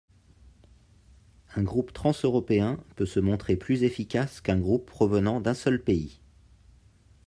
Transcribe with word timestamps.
Un 1.53 1.61
groupe 1.61 1.93
transeuropéen 1.93 2.77
peut 2.95 3.05
se 3.05 3.19
montrer 3.19 3.55
plus 3.55 3.83
efficace 3.83 4.41
qu'un 4.41 4.57
groupe 4.57 4.87
provenant 4.87 5.39
d'un 5.39 5.53
seul 5.53 5.79
pays. 5.83 6.19